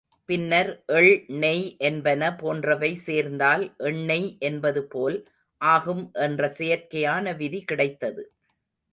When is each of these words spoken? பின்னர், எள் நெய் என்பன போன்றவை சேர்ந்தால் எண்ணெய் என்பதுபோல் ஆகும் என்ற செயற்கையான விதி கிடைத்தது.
பின்னர், 0.29 0.69
எள் 0.93 1.09
நெய் 1.41 1.65
என்பன 1.79 2.29
போன்றவை 2.35 2.89
சேர்ந்தால் 2.95 3.63
எண்ணெய் 3.89 4.37
என்பதுபோல் 4.39 5.17
ஆகும் 5.61 6.11
என்ற 6.19 6.49
செயற்கையான 6.57 7.35
விதி 7.35 7.61
கிடைத்தது. 7.63 8.23